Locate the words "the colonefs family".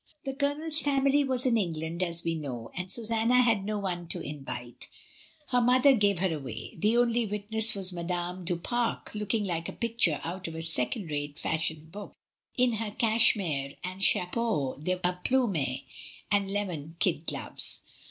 0.25-1.23